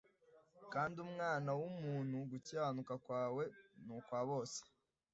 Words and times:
Kandi 0.73 0.95
umwana 1.05 1.49
w 1.59 1.61
umuntu 1.71 2.15
gukiranuka 2.31 2.93
kwawe 3.03 3.43
ni 3.85 3.91
ukwa 3.97 4.19
bose 4.29 4.59